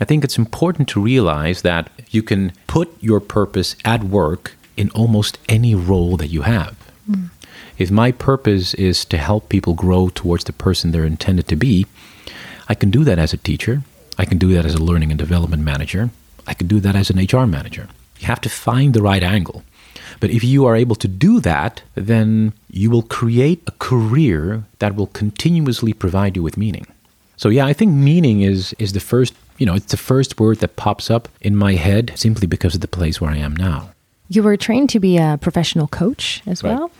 [0.00, 4.90] I think it's important to realize that you can put your purpose at work in
[4.90, 6.76] almost any role that you have.
[7.10, 7.30] Mm.
[7.78, 11.86] If my purpose is to help people grow towards the person they're intended to be,
[12.68, 13.82] I can do that as a teacher.
[14.18, 16.10] I can do that as a learning and development manager.
[16.46, 17.88] I can do that as an HR manager.
[18.18, 19.62] You have to find the right angle.
[20.20, 24.94] But if you are able to do that, then you will create a career that
[24.94, 26.86] will continuously provide you with meaning.
[27.36, 30.58] So yeah, I think meaning is is the first, you know, it's the first word
[30.58, 33.90] that pops up in my head simply because of the place where I am now.
[34.28, 36.74] You were trained to be a professional coach as right.
[36.74, 36.90] well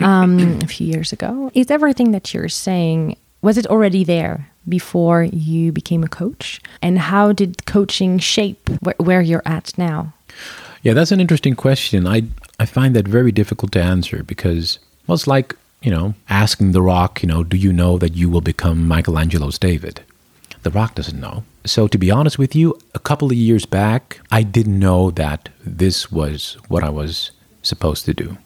[0.00, 1.50] um, a few years ago.
[1.54, 6.60] Is everything that you're saying was it already there before you became a coach?
[6.82, 10.12] And how did coaching shape wh where you're at now?
[10.82, 12.06] Yeah, that's an interesting question.
[12.06, 12.24] I
[12.58, 16.82] I find that very difficult to answer because well, it's like you know asking the
[16.82, 20.02] Rock, you know, do you know that you will become Michelangelo's David?
[20.62, 21.44] The Rock doesn't know.
[21.64, 25.50] So to be honest with you, a couple of years back, I didn't know that
[25.64, 28.38] this was what I was supposed to do.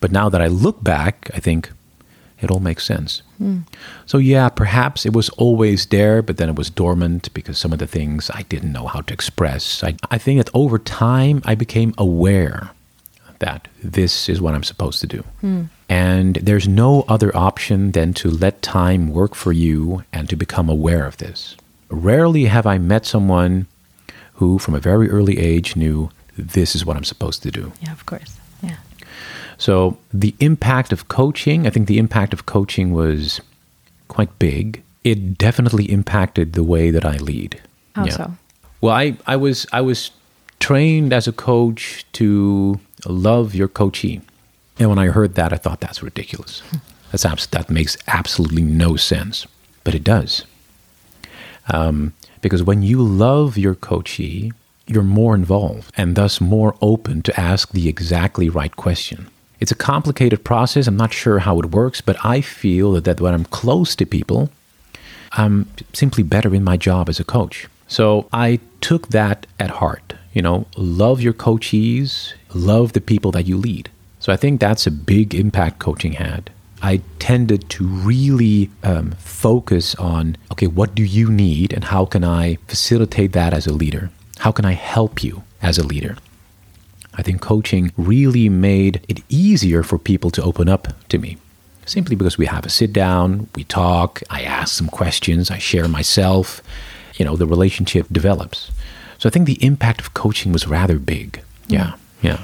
[0.00, 1.70] But now that I look back, I think
[2.40, 3.22] it all makes sense.
[3.40, 3.62] Mm.
[4.06, 7.78] So, yeah, perhaps it was always there, but then it was dormant because some of
[7.78, 9.84] the things I didn't know how to express.
[9.84, 12.70] I, I think that over time I became aware
[13.38, 15.24] that this is what I'm supposed to do.
[15.88, 20.68] And there's no other option than to let time work for you and to become
[20.68, 21.56] aware of this.
[21.88, 23.66] Rarely have I met someone
[24.34, 27.72] who, from a very early age, knew this is what I'm supposed to do.
[27.80, 28.38] Yeah, of course.
[28.62, 28.76] Yeah.
[29.58, 33.40] So, the impact of coaching, I think the impact of coaching was
[34.08, 34.82] quite big.
[35.04, 37.60] It definitely impacted the way that I lead.
[37.94, 38.12] How Yeah.
[38.16, 38.32] so?
[38.80, 40.10] Well, I, I was I was
[40.60, 44.20] trained as a coach to love your coachee,
[44.78, 46.60] and when I heard that, I thought that's ridiculous.
[46.70, 46.78] Hmm.
[47.12, 49.46] That's abs- that makes absolutely no sense,
[49.84, 50.44] but it does.
[51.68, 54.52] Um, because when you love your coachee,
[54.86, 59.28] you're more involved and thus more open to ask the exactly right question.
[59.60, 60.86] It's a complicated process.
[60.86, 64.04] I'm not sure how it works, but I feel that, that when I'm close to
[64.04, 64.50] people,
[65.32, 67.66] I'm simply better in my job as a coach.
[67.88, 70.14] So I took that at heart.
[70.32, 73.88] You know, love your coachees, love the people that you lead.
[74.18, 76.50] So I think that's a big impact coaching had.
[76.84, 82.22] I tended to really um, focus on okay, what do you need and how can
[82.22, 84.10] I facilitate that as a leader?
[84.40, 86.18] How can I help you as a leader?
[87.14, 91.38] I think coaching really made it easier for people to open up to me.
[91.86, 95.88] Simply because we have a sit down, we talk, I ask some questions, I share
[95.88, 96.60] myself,
[97.16, 98.70] you know, the relationship develops.
[99.16, 101.42] So I think the impact of coaching was rather big.
[101.66, 102.42] Yeah, yeah.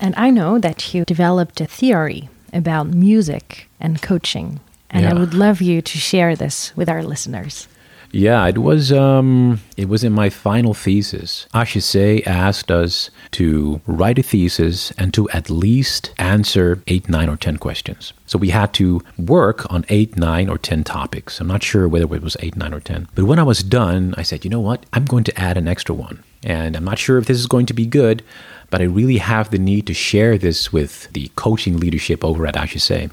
[0.00, 4.60] And I know that you developed a theory about music and coaching.
[4.90, 7.66] And I would love you to share this with our listeners.
[8.14, 11.48] Yeah, it was um it was in my final thesis.
[11.52, 17.36] HEC asked us to write a thesis and to at least answer 8, 9 or
[17.36, 18.12] 10 questions.
[18.26, 21.40] So we had to work on 8, 9 or 10 topics.
[21.40, 23.08] I'm not sure whether it was 8, 9 or 10.
[23.16, 24.86] But when I was done, I said, "You know what?
[24.92, 27.66] I'm going to add an extra one." And I'm not sure if this is going
[27.66, 28.22] to be good,
[28.74, 32.56] but I really have the need to share this with the coaching leadership over at
[32.56, 33.08] HEC.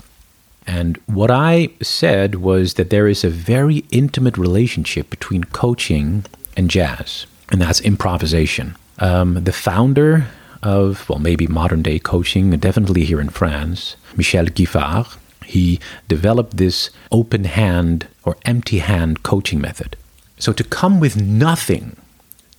[0.65, 6.25] And what I said was that there is a very intimate relationship between coaching
[6.57, 8.75] and jazz, and that's improvisation.
[8.97, 10.29] Um, the founder
[10.63, 16.89] of, well, maybe modern day coaching, definitely here in France, Michel Giffard, he developed this
[17.11, 19.95] open hand or empty hand coaching method.
[20.39, 21.97] So to come with nothing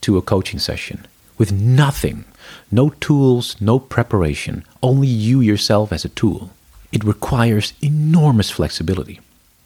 [0.02, 1.04] to a coaching session,
[1.36, 2.26] with nothing,
[2.72, 6.50] no tools, no preparation, only you yourself as a tool
[6.92, 9.20] it requires enormous flexibility.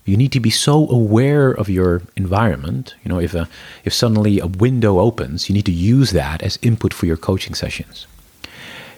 [0.05, 2.95] You need to be so aware of your environment.
[3.03, 3.49] You know, if a,
[3.85, 7.55] if suddenly a window opens, you need to use that as input for your coaching
[7.55, 8.07] sessions.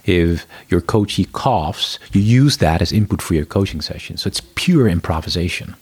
[0.04, 4.18] If your coachee coughs, you use that as input for your coaching session.
[4.18, 5.74] So it's pure improvisation.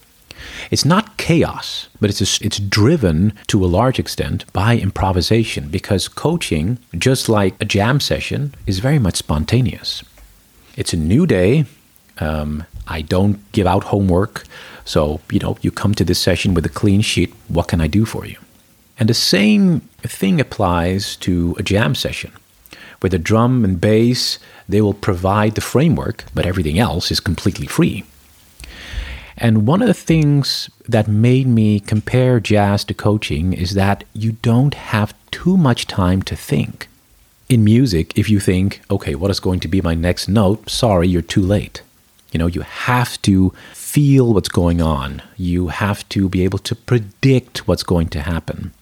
[0.71, 6.09] It's not chaos, but it's a, it's driven to a large extent by improvisation because
[6.09, 10.03] coaching, just like a jam session, is very much spontaneous.
[10.77, 11.65] It's a new day.
[12.19, 14.45] Um, I don't give out homework.
[14.85, 17.33] So, you know, you come to this session with a clean sheet.
[17.49, 18.37] What can I do for you?
[18.99, 22.33] And the same thing applies to a jam session,
[23.01, 27.67] where the drum and bass, they will provide the framework, but everything else is completely
[27.67, 28.05] free.
[29.39, 34.33] And one of the things that made me compare jazz to coaching is that you
[34.33, 36.89] don't have too much time to think.
[37.49, 40.69] In music, if you think, okay, what is going to be my next note?
[40.69, 41.83] Sorry, you're too late.
[42.33, 45.23] You know, you have to feel what's going on.
[45.37, 48.73] You have to be able to predict what's going to happen.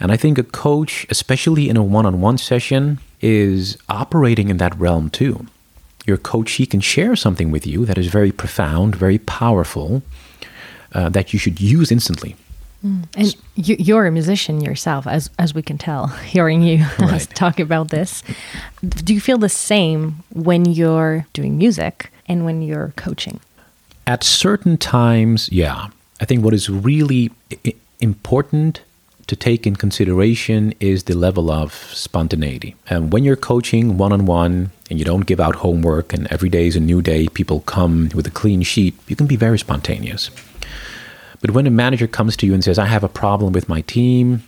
[0.00, 4.56] And I think a coach, especially in a one on one session, is operating in
[4.58, 5.46] that realm too.
[6.06, 10.02] Your coachee can share something with you that is very profound, very powerful,
[10.94, 12.36] uh, that you should use instantly.
[13.16, 17.28] And you, you're a musician yourself, as as we can tell, hearing you Right.
[17.34, 18.22] talk about this.
[19.04, 23.40] Do you feel the same when you're doing music and when you're coaching?
[24.06, 25.88] At certain times, yeah.
[26.20, 27.30] I think what is really
[27.66, 28.82] I- important
[29.26, 32.76] to take in consideration is the level of spontaneity.
[32.88, 36.48] And when you're coaching one on one and you don't give out homework and every
[36.48, 39.58] day is a new day, people come with a clean sheet, you can be very
[39.58, 40.30] spontaneous.
[41.40, 43.82] But when a manager comes to you and says, I have a problem with my
[43.82, 44.42] team,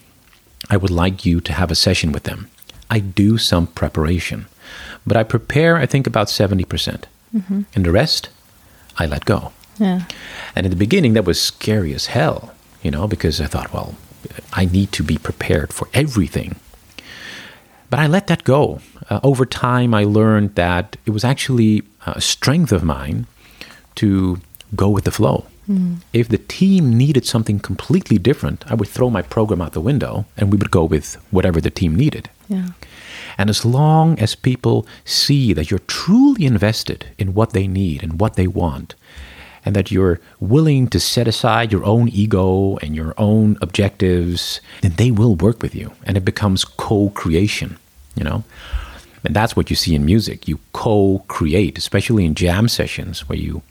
[0.71, 2.49] I would like you to have a session with them,
[2.91, 4.47] I do some preparation.
[5.07, 6.69] But I prepare, I think, about 70%.
[6.69, 7.63] percent mm-hmm.
[7.75, 8.29] And the rest,
[8.99, 9.53] I let go.
[9.79, 10.03] Yeah.
[10.55, 13.95] And in the beginning, that was scary as hell, you know, because I thought, well,
[14.53, 16.57] I need to be prepared for everything.
[17.91, 18.81] But I let that go.
[19.09, 23.27] Uh, over time, I learned that it was actually a strength of mine
[23.97, 24.41] to
[24.77, 25.47] go with the flow.
[26.15, 30.25] If the team needed something completely different, I would throw my program out the window
[30.35, 32.31] and we would go with whatever the team needed.
[32.49, 32.69] Yeah.
[33.37, 38.19] And as long as people see that you're truly invested in what they need and
[38.19, 38.95] what they want,
[39.65, 44.95] and that you're willing to set aside your own ego and your own objectives, then
[44.97, 47.79] they will work with you and it becomes co creation,
[48.15, 48.45] you know?
[49.25, 50.49] And that's what you see in music.
[50.49, 53.63] You co create, especially in jam sessions where you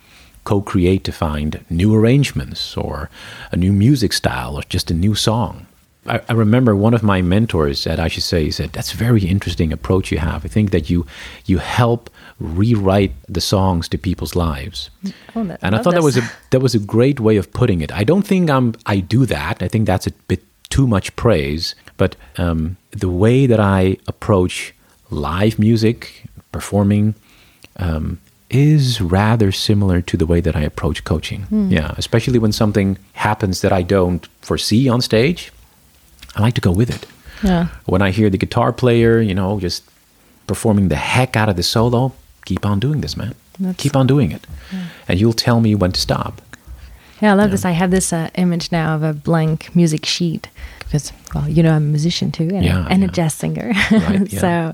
[0.43, 3.09] co create to find new arrangements or
[3.51, 5.67] a new music style or just a new song.
[6.05, 9.25] I, I, remember one of my mentors said, I should say, said, that's a very
[9.25, 10.45] interesting approach you have.
[10.45, 11.05] I think that you
[11.45, 12.09] you help
[12.39, 14.89] rewrite the songs to people's lives.
[15.35, 15.99] Oh, that, and I thought this.
[15.99, 17.91] that was a that was a great way of putting it.
[17.91, 19.61] I don't think I'm I do that.
[19.61, 21.75] I think that's a bit too much praise.
[21.97, 24.73] But um, the way that I approach
[25.09, 27.15] live music, performing,
[27.77, 28.19] um,
[28.49, 31.47] is rather similar to the way that I approach coaching.
[31.51, 31.71] Mm.
[31.71, 35.51] Yeah, especially when something happens that I don't foresee on stage,
[36.35, 37.05] I like to go with it.
[37.43, 37.67] Yeah.
[37.85, 39.83] When I hear the guitar player, you know, just
[40.47, 42.13] performing the heck out of the solo,
[42.47, 43.35] keep on doing this, man.
[43.59, 44.47] That's, keep on doing it.
[44.71, 44.85] Yeah.
[45.07, 46.41] And you'll tell me when to stop.
[47.21, 47.51] Yeah, I love yeah.
[47.51, 47.65] this.
[47.65, 50.47] I have this uh, image now of a blank music sheet
[50.79, 53.73] because, well, you know, I'm a musician too and, yeah, and a jazz singer.
[53.91, 54.73] Right, so,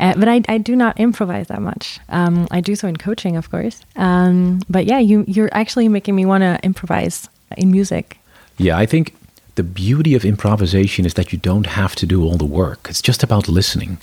[0.00, 1.98] uh, but I, I do not improvise that much.
[2.10, 3.80] Um, I do so in coaching, of course.
[3.96, 8.18] Um, but yeah, you, you're actually making me want to improvise in music.
[8.58, 9.14] Yeah, I think
[9.54, 12.86] the beauty of improvisation is that you don't have to do all the work.
[12.90, 13.98] It's just about listening.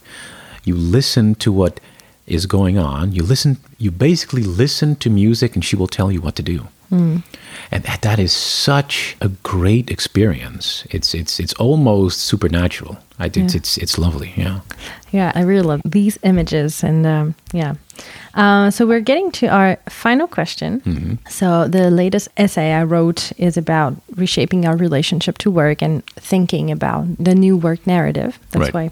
[0.64, 1.80] You listen to what
[2.28, 3.12] is going on.
[3.12, 3.58] You listen.
[3.78, 6.68] You basically listen to music, and she will tell you what to do.
[6.92, 7.24] Mm.
[7.72, 10.86] And that, that is such a great experience.
[10.90, 12.98] It's it's it's almost supernatural.
[13.18, 13.46] I, it's, yeah.
[13.56, 14.34] it's it's lovely.
[14.36, 14.60] Yeah.
[15.12, 17.76] Yeah, I really love these images, and um, yeah.
[18.34, 20.82] Uh, so we're getting to our final question.
[20.82, 21.16] Mm-hmm.
[21.30, 26.72] So the latest essay I wrote is about reshaping our relationship to work and thinking
[26.72, 28.40] about the new work narrative.
[28.52, 28.92] That's right.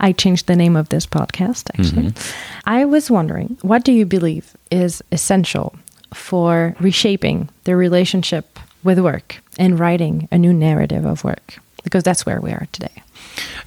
[0.00, 1.70] I changed the name of this podcast.
[1.78, 2.68] Actually, mm-hmm.
[2.68, 5.74] I was wondering, what do you believe is essential
[6.14, 12.26] for reshaping the relationship with work and writing a new narrative of work because that's
[12.26, 13.02] where we are today.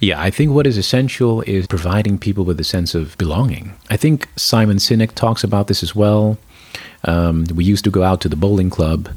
[0.00, 3.72] Yeah, I think what is essential is providing people with a sense of belonging.
[3.90, 6.38] I think Simon Sinek talks about this as well.
[7.04, 9.08] Um, we used to go out to the bowling club,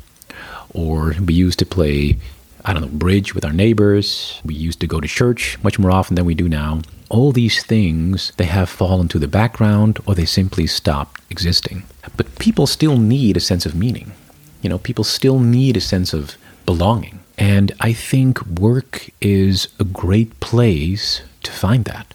[0.74, 2.18] or we used to play,
[2.63, 4.41] I don't know, bridge with our neighbors.
[4.43, 6.82] We used to go to church much more often than we do now.
[7.10, 11.84] All these things, they have fallen to the background or they simply stopped existing.
[12.18, 14.14] But people still need a sense of meaning.
[14.62, 16.36] You know, people still need a sense of
[16.66, 17.20] belonging.
[17.38, 22.14] And I think work is a great place to find that.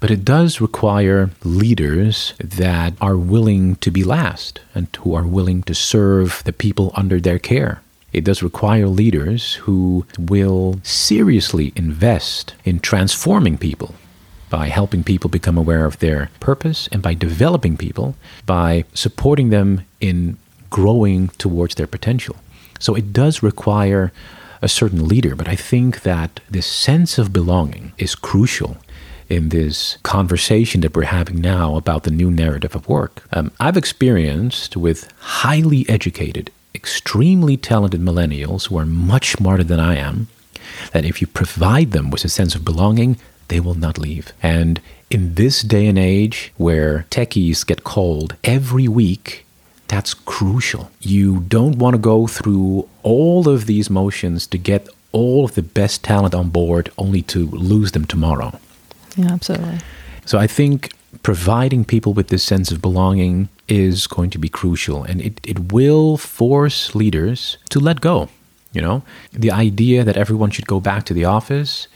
[0.00, 5.62] But it does require leaders that are willing to be last and who are willing
[5.64, 7.80] to serve the people under their care.
[8.12, 13.94] It does require leaders who will seriously invest in transforming people
[14.50, 19.82] by helping people become aware of their purpose and by developing people by supporting them
[20.00, 20.36] in
[20.68, 22.36] growing towards their potential.
[22.78, 24.12] So it does require
[24.62, 28.76] a certain leader, but I think that this sense of belonging is crucial
[29.28, 33.22] in this conversation that we're having now about the new narrative of work.
[33.32, 39.96] Um, I've experienced with highly educated, extremely talented millennials who are much smarter than I
[39.96, 40.28] am
[40.92, 43.18] that if you provide them with a sense of belonging,
[43.50, 44.32] they will not leave.
[44.42, 44.80] And
[45.10, 49.44] in this day and age where techies get called every week,
[49.88, 50.90] that's crucial.
[51.00, 55.62] You don't want to go through all of these motions to get all of the
[55.62, 58.58] best talent on board only to lose them tomorrow.
[59.16, 59.80] Yeah, absolutely.
[60.24, 60.92] So I think
[61.24, 65.72] providing people with this sense of belonging is going to be crucial and it, it
[65.72, 68.28] will force leaders to let go.
[68.72, 71.88] You know, the idea that everyone should go back to the office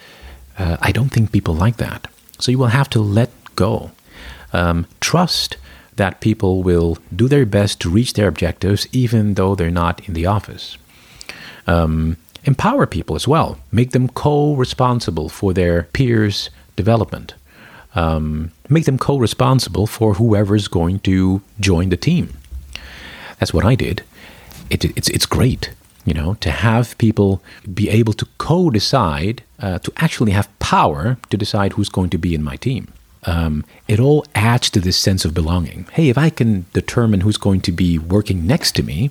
[0.58, 2.08] uh, I don't think people like that.
[2.38, 3.90] So you will have to let go.
[4.52, 5.56] Um, trust
[5.96, 10.14] that people will do their best to reach their objectives even though they're not in
[10.14, 10.76] the office.
[11.66, 17.34] Um, empower people as well, make them co responsible for their peers' development.
[17.94, 22.36] Um, make them co responsible for whoever's going to join the team.
[23.38, 24.02] That's what I did.
[24.70, 25.70] It, it's, it's great
[26.04, 27.42] you know, to have people
[27.72, 32.18] be able to co decide, uh, to actually have power to decide who's going to
[32.18, 32.92] be in my team.
[33.26, 35.86] Um, it all adds to this sense of belonging.
[35.92, 39.10] Hey, if I can determine who's going to be working next to me,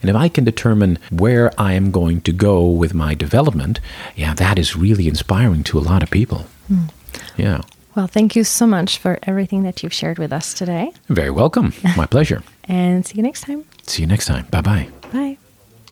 [0.00, 3.80] and if I can determine where I am going to go with my development,
[4.16, 6.46] yeah, that is really inspiring to a lot of people.
[6.70, 6.90] Mm.
[7.36, 7.62] Yeah.
[7.96, 10.92] Well, thank you so much for everything that you've shared with us today.
[11.08, 11.74] Very welcome.
[11.96, 12.42] My pleasure.
[12.64, 13.64] and see you next time.
[13.86, 14.46] See you next time.
[14.50, 14.88] Bye bye.
[15.12, 15.38] Bye.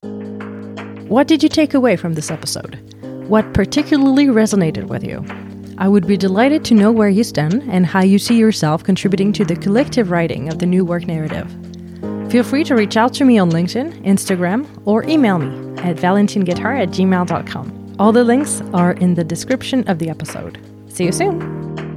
[0.03, 2.77] What did you take away from this episode?
[3.29, 5.25] What particularly resonated with you?
[5.79, 9.33] I would be delighted to know where you stand and how you see yourself contributing
[9.35, 11.49] to the collective writing of the new work narrative.
[12.31, 16.83] Feel free to reach out to me on LinkedIn, Instagram, or email me at valentinguitar
[16.83, 17.97] at gmail.com.
[17.99, 20.59] All the links are in the description of the episode.
[20.89, 21.88] See you soon!